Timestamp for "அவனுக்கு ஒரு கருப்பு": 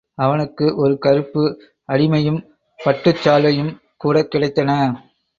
0.17-1.43